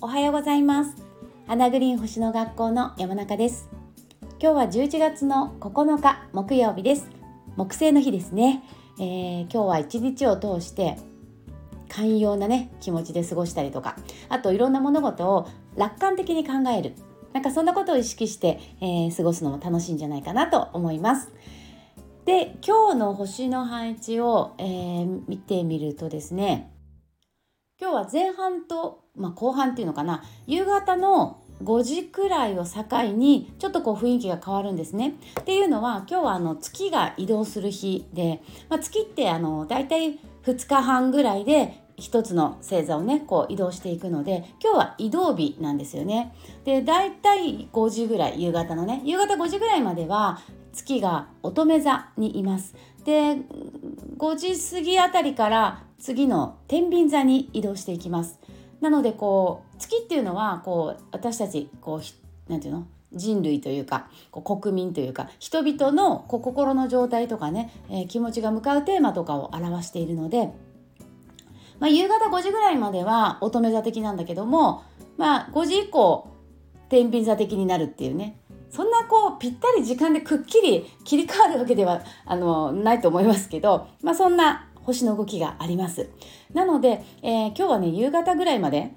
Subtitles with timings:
[0.00, 0.96] おはようございます。
[1.46, 3.68] アナグリーン星の学校の山中です。
[4.42, 7.08] 今日は11月の9日木曜日です。
[7.54, 8.64] 木星の日ですね、
[8.98, 10.96] えー、今日は一日を通して
[11.88, 13.94] 寛容なね気持ちで過ごしたりとか
[14.28, 16.94] あといろんな物事を楽観的に考える。
[17.32, 21.30] なんかそんなことを意識して、えー、過ごすのも楽しいんじゃないかなと思います。
[22.28, 26.70] で今日の星の配置を、えー、見てみるとですね
[27.80, 35.14] 今日は前半と、まあ、後半っていうのかな夕方の5時くらいを境にちょっとこう雰囲気が変わるんですね。
[35.40, 46.34] っていうのは今日はあの月が移動する日で、まあ、月ってあの大体2日半ぐらいで一つの星座をねこう移動していくので今日は移動日なんですよね。
[46.66, 50.40] で大体5時ぐらい夕方のね夕方5時ぐらいまでは
[50.72, 52.74] 月が乙女座にいます。
[53.04, 53.38] で
[54.18, 58.38] 5時過ぎあたりから次の天秤座に移動していきます。
[58.80, 62.86] なのでこう月っていうのはこう私たちこう何て言うの？
[63.12, 70.52] 人類というか国民というか人々の心の状態とかね、えー、気持ちが向かうテーマとかを表しているので、
[71.80, 74.84] まあ、夕方5時ぐらいまでは乙女座的なんだけども、
[75.16, 76.28] まあ、5時以降
[76.90, 78.38] 天秤座的になるっていうね
[78.70, 86.08] そんなこうぴったり時間でくっきり切り替わるわけではあのないと思いますけど、まあ、そんな星の動きがあります。
[86.54, 88.92] なので、えー、今日はね夕方ぐらいまで、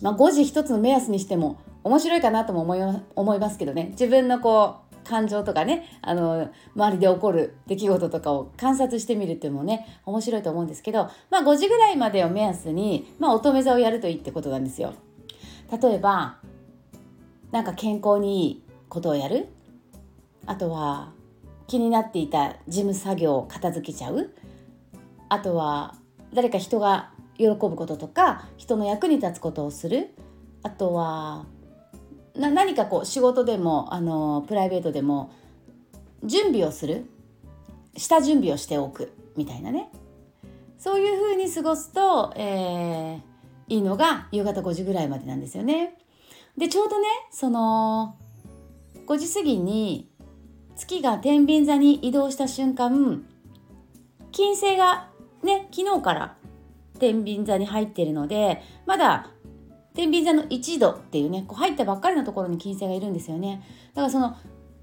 [0.00, 2.80] まあ、5時一つの目安にしても面白いかなとも思い
[3.14, 14.94] 思いますけどね自分のこう感情とかねあの周りで起こる出来事とかを観察してみるっていうのもね面白いと思うんですけど、まあ、5時ぐらいまでを目安に、まあ、乙女座をやるといいってことなんですよ。
[15.70, 16.38] 例えば
[17.52, 19.48] なんか健康にいいことをやる？
[20.46, 21.12] あとは
[21.66, 24.30] 気になっていた事務作業を片付けちゃう？
[25.28, 25.96] あとは
[26.32, 30.10] 誰か人が喜ぶこととか人の役に立つことをする？
[30.62, 31.46] あとは
[32.36, 35.32] 何かこう仕事でもあのプライベートでも
[36.22, 37.06] 準備をする？
[37.96, 39.12] 下準備をしておく？
[39.36, 39.90] みたいなね。
[40.78, 43.20] そういうふうに過ごすと、えー、
[43.68, 45.98] いいのが夕方5時ぐらいまでなんですよね。
[46.56, 48.16] でちょうどねその
[49.06, 50.10] 5時過ぎに
[50.76, 53.24] 月が天秤座に移動した瞬間
[54.32, 55.08] 金星が
[55.42, 56.36] ね昨日から
[56.98, 59.30] 天秤座に入ってるのでまだ
[59.94, 63.62] 天秤座の1度っていうねこう入ったばっかりのところに金星がいるんですよね。
[63.94, 64.36] だからその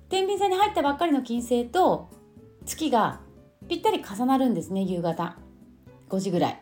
[0.10, 2.10] 天秤座に入ったばっかりの金星と
[2.66, 3.22] 月が
[3.70, 5.38] ぴったり重なるんですね夕方
[6.10, 6.62] 5時ぐらい。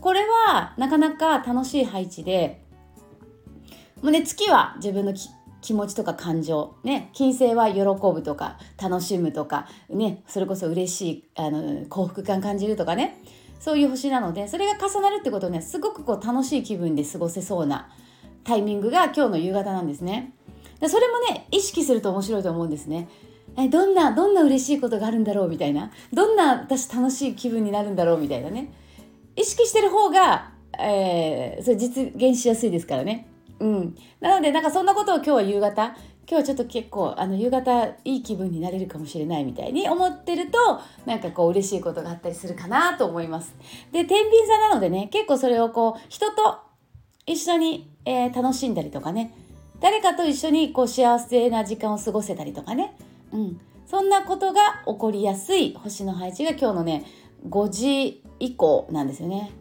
[0.00, 2.61] これはなかなか楽しい配置で
[4.02, 5.14] もうね月は自分の
[5.60, 13.22] 気持ちとか感情、ね、金星は喜ぶとか楽しむとか、ね、それこそ嬉しいあの幸福感感じるとかね
[13.60, 17.88] そういう星なのでそれが重なるってことねすごくこう楽しい気分で過ごせそうな
[18.42, 20.32] タイミングが今日の夕方なんですね。
[20.80, 23.08] でそれもね意識すると面白いと思うんですね。
[23.56, 25.48] えどんなどんな嬉しいことがあるんだろう？
[25.48, 28.18] みたいなどんな私楽しい気分になるんだろう？
[28.18, 28.72] みたいなね
[29.36, 33.28] 意識してる方が、えー、それ実現しやすいですからね。
[33.62, 35.96] うん、なのでなんかそんなことを今日は夕方今
[36.26, 43.54] 日はちょっと結構あの夕方いい気分になれるかもしれないみたいに思ってるとなんかこう嬉しいことがあったりするかなと思います。
[43.92, 46.58] で天秤座なのでね結構それをこう人と
[47.24, 49.32] 一緒に、えー、楽しんだりとかね
[49.80, 52.96] 誰かと一緒にこう幸せな時間を過ごせたりとかね、
[53.32, 57.04] うん、そんなことが起こりやすい星の配置が今日のね
[57.48, 59.52] 5時以降なんですよね。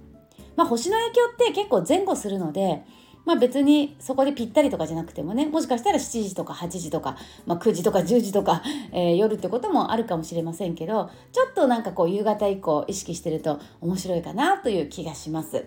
[0.55, 2.83] まあ、星の影響って結構前後するので
[3.25, 15.65] まあ別にそこでぴったりとかじゃなくてもねもしかしたら7時とか8時とか、まあ、9時とか10時とか、 えー、夜ってこともあるかもしれませんけどちょっとなんかこう夕方以降意識してると面白いかなという気がします。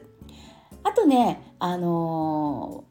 [0.82, 2.84] あとねあの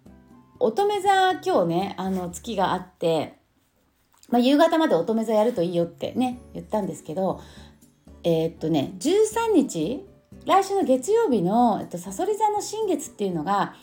[0.59, 3.37] ー、乙女座今日ねあの月があって、
[4.29, 7.39] まあ、夕方まで乙女座やるといいよってね言ったんですけど
[8.23, 10.05] えー、っとね13日
[10.45, 13.75] 来週の月曜日の、えっと、さそり座の新月っていうのが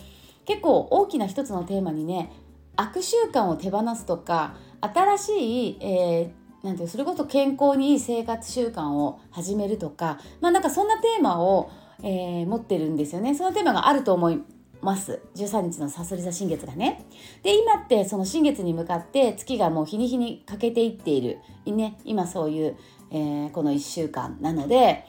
[0.50, 2.32] 結構大きな一つのテーマにね
[2.75, 11.70] 悪習慣を手放すとか新しい、えー、なんていうそれこそ健康にいい生活習慣を始めるとかまあなんかそんなテーマを、
[12.02, 13.37] えー、持ってるんですよね。
[13.37, 14.43] そのテーマがあると思い
[14.82, 15.20] ます。
[15.37, 17.06] 13日のさそり座新月がね。
[17.44, 22.76] で今ってその新月に向かって月がもう日に日に欠けていっている、ね、今そういう、
[23.12, 25.05] えー、この1週間なので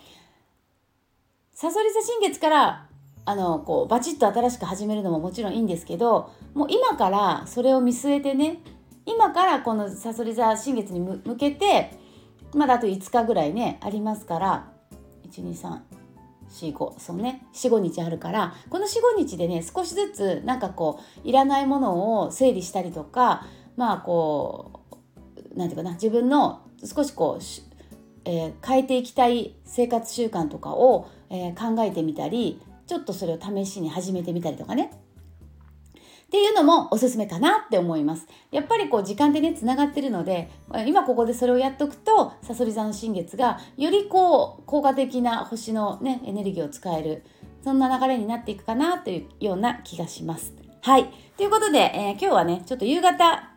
[1.55, 2.90] さそり座新月から
[3.25, 8.59] あのこうバチッと新しく始めるのももちろんいいんですけどもう今からそれを見据えてね
[9.05, 11.91] 今からこのさそり座新月に向けて
[12.53, 14.71] まだあと5日ぐらいねありますから
[15.29, 23.45] 12345そうね45日あるからこの45日でね少しずつなんかこういらないものを整理したりとか
[23.77, 24.91] まあこう
[25.55, 27.43] 何て言うかな自分の少しこう、
[28.25, 32.61] えー、変えていきたい生活習慣とかを、えー、考えてみたり
[32.91, 34.91] ちょっとそれを試しに始めてみたりとかね
[35.95, 38.27] っていうのもおすすめかなって思います。
[38.51, 40.49] やっぱりこう時間でねつながってるので
[40.85, 47.23] 今ここでそれをやっとくとさそり座の新月がよりこう効果的な星のねエネルギーを使える
[47.63, 50.53] そんな流れになっていくかなというような気がします。
[50.81, 53.53] はいということで、えー、今日はねちょっと夕方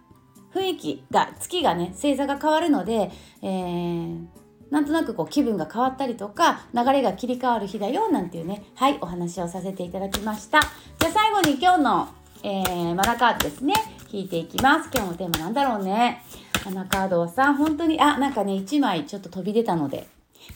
[0.55, 3.11] 雰囲気が月がね星座が変わるので、
[3.43, 4.44] えー
[4.75, 10.61] なんとなくこう気分が変わったりとか流れが切り替わる日だよなんていうねはいお話をさせていただきました。
[10.61, 12.09] じゃあ最後に今日の
[12.47, 13.73] えー、マナカードですね
[14.12, 14.91] 引いていきます。
[14.93, 16.23] 今日のテーマなんだろうね。
[16.67, 20.06] マナカードはさ本当にあなんかね1枚ちょっと飛び出たので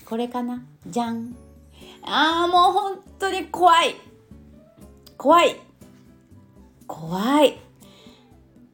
[0.05, 0.63] これかな？
[0.87, 1.35] じゃん。
[2.03, 3.95] あーもう本当に怖い。
[5.17, 5.57] 怖い。
[6.87, 7.59] 怖い。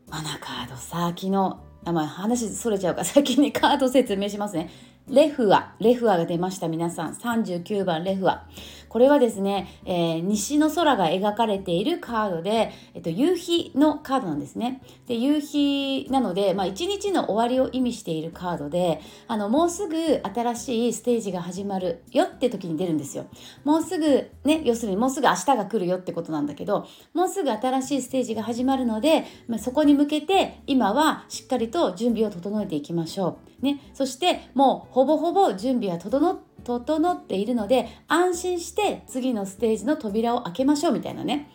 [0.09, 3.03] マナカードさ昨日あまあ話それちゃうか。
[3.03, 4.71] ら先にカード説明しますね。
[5.09, 7.13] レフア、レフアが出ました皆さん。
[7.13, 8.47] 39番レフア。
[8.89, 14.81] これはですね、えー、西の空が描かれているカードで、えっと、夕日のカードなんですね。
[15.07, 23.27] で、夕日なので、まあ、一日の終わりを意味しているカードで、あの、もうすぐ新しいステージが始まるよって時に出るんですよ。
[23.63, 33.54] もうすぐ、ね、要するにもうすぐ明日が来るよってことなんだけど、もうすぐ新しいステージが始まるので、まあ、そこに向けて今はしっかりと準備を整えていきましょう。
[33.65, 41.51] ね、そしてもうほぼほぼ準備は整っているので安心して次のステージの扉を開けましょうみたいなね。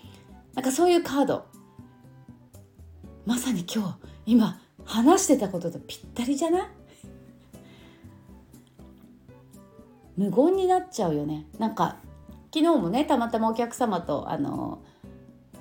[0.55, 1.45] なんかそういうカード。
[3.25, 3.95] まさに今日
[4.25, 6.67] 今話してたこととぴったりじゃない？
[10.17, 11.45] 無言になっちゃうよね。
[11.59, 11.97] なんか
[12.53, 14.81] 昨日もねたまたまお客様とあの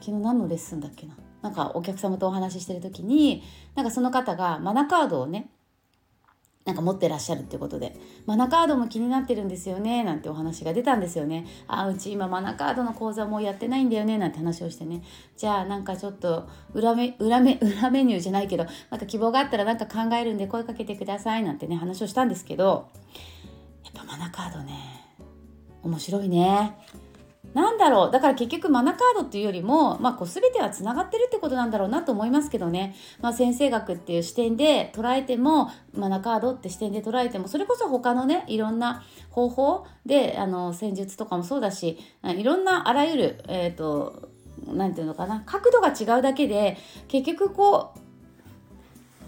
[0.01, 1.15] 昨日何のレッスンだっけな？
[1.43, 3.45] なんかお客様とお話ししてる時に
[3.77, 5.51] なんかその方がマナカードをね
[6.69, 7.97] なんか持ってらっしゃるっていうことで。
[8.27, 10.05] マナカードも気になってるんですよね。
[10.05, 11.47] なんてお話が出たんですよね。
[11.67, 14.19] あうち今マナカードの講座もやってないんだよね。
[14.19, 15.03] なんて話をしてね。
[15.35, 21.43] じゃあなんかちょっと裏メ裏メ裏メニューじゃないけどなんか希望があったらなんか考えるんで声かけてください。
[21.43, 22.91] なんてね話をしたんですけど。
[23.85, 24.75] やっぱマナカードね
[25.83, 26.77] 面白いね。
[27.55, 28.11] なんだろう。
[28.11, 44.29] だから結局マナカードっていうよりも、まあ、こう全てはつながってるってことなんだろうなと思いますけどね、まあ、先生学っていう視点で捉えてもマナカードって視点で捉えてもそれこそ他のねいろんな方法であの戦術とかもそうだしいろんなあらゆるえっ、ー、と
[44.67, 46.77] 何て言うのかな角度が違うだけで
[47.09, 47.95] 結局こ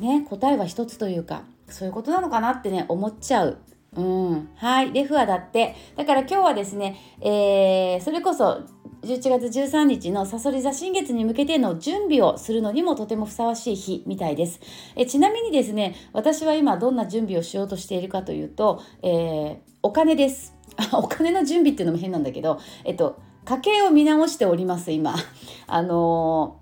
[0.01, 3.59] うね答えは一つというかそういうことなのかなってね思っちゃう。
[3.97, 5.75] うん、はい、レフアだって。
[5.97, 8.63] だから今日はですね、えー、それこそ
[9.03, 14.61] 11月13日のさそり座新月に向けての準備をするのにもとてもふさわしい日みたいです。
[14.95, 20.55] えちなみにですね、私は今どんな準備をしようとしているかというと、えー、お金です。
[20.93, 25.15] お金の準備っていうのも変なんだけど、えっと、家計を見直しております、今。
[25.67, 26.59] あの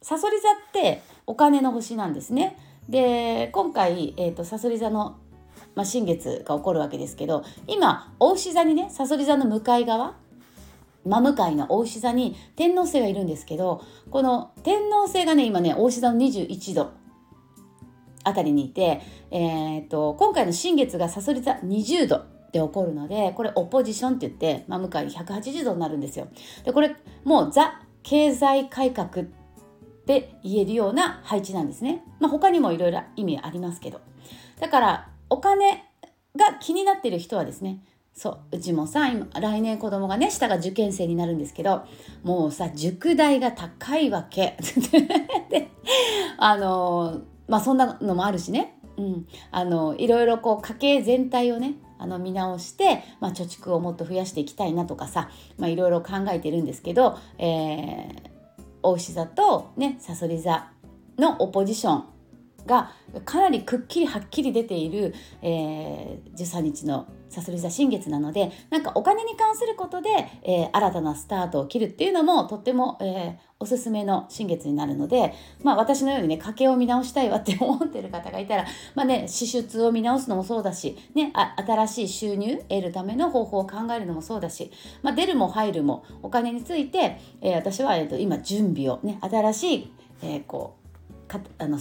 [0.00, 2.56] ー、さそり座ってお金の星なんですね。
[2.88, 5.16] で、今回、えっ、ー、と、さそり座の
[5.78, 10.16] まあ、新月が起こるわけですけど今お牛座にねさそり座の向かい側
[11.04, 16.90] 真向かいのお牛座に天王星がいるんですけどこの天王星がね今ねお牛座の21度
[18.24, 26.26] あたりにいて、えーと、今回の新月がさそり座20度で起こるのでこれオポジションって言って真向かいに180度になるんですよ。
[26.64, 29.10] でこれもうザ経済改革っ
[30.06, 32.02] て言えるような配置なんですね。
[32.18, 34.00] まあ、他にもいろいろ意味ありますけど。
[34.58, 35.84] だからお金
[36.36, 37.80] が気になってる人はですね
[38.14, 41.84] そううちもさ今来年子供がね下が受験生になるんですけど
[42.24, 44.56] もうさ塾代が高いわけ。
[45.50, 45.68] で
[46.36, 58.30] あのまあそんなのもあるしね、うん、あのいろいろこう家計全体をねあの見直して、まあ、貯蓄をもっと増やしていきたいなとかさ、まあ、いろいろ考えてるんですけど、えー、
[58.82, 60.70] 大牛座とねさそり座
[61.18, 62.04] のオポジション
[62.68, 62.92] が
[63.24, 70.08] かなりくっきりはっきり出ている、えー、13日のさそり座新月なのでなんかお金に関することで、
[70.42, 84.70] えー、新たなスタートを切るっていうのもとっても、えー、おすすめの新月になるので、まあ、私のようにね家計を見直したいわって思ってる方がいたら、まあね、支出を見直すのもそうだし、ね、あ新しい収入得るための方法を考えるのもそうだし、
[85.02, 91.78] まあ、出るも入るもお金について、えー、私は、えーと、今準備をね新しい、えー、こうかあの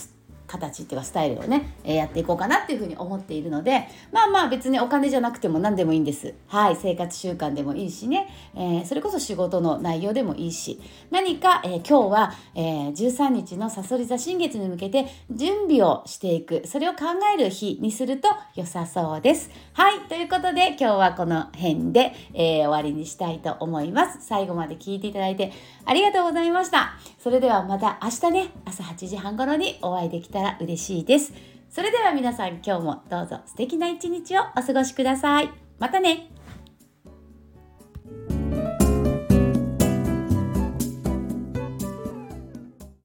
[0.48, 6.34] 形っていうかスタイルをね、えー、やっていこうかなっていうふうに思っているのでまあまあ別にお金じゃなくても何でもいいんです。
[6.48, 10.80] はい生活習慣でもいいしね、えー、それこそ仕事の内容でもいいし。
[11.12, 16.66] 何か、えー、今日は、えー、13日のさそり座新月に向けて準備をしていく。
[16.66, 19.50] それを考える日にすると良さそうです。
[19.74, 24.25] はいということで今日はこの辺で、えー、終わりにしたいと思います。
[24.25, 25.51] 最後まで聞いていただいて
[25.86, 26.94] ありがとうございました。
[27.20, 31.34] それではまた明日ね朝8時半頃にお会いできたら嬉しいです。
[31.70, 35.50] それでは皆さん今日もどうぞ素敵な一日をお過ごしください。
[35.79, 36.37] またね。